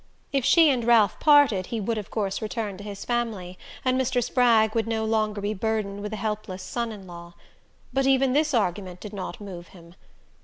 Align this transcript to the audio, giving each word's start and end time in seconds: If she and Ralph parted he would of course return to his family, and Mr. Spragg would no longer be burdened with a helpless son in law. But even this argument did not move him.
If 0.33 0.43
she 0.43 0.71
and 0.71 0.83
Ralph 0.83 1.19
parted 1.19 1.67
he 1.67 1.79
would 1.79 1.99
of 1.99 2.09
course 2.09 2.41
return 2.41 2.75
to 2.77 2.83
his 2.83 3.05
family, 3.05 3.55
and 3.85 4.01
Mr. 4.01 4.23
Spragg 4.23 4.73
would 4.73 4.87
no 4.87 5.05
longer 5.05 5.41
be 5.41 5.53
burdened 5.53 6.01
with 6.01 6.11
a 6.11 6.15
helpless 6.15 6.63
son 6.63 6.91
in 6.91 7.05
law. 7.05 7.35
But 7.93 8.07
even 8.07 8.33
this 8.33 8.55
argument 8.55 8.99
did 8.99 9.13
not 9.13 9.39
move 9.39 9.67
him. 9.67 9.93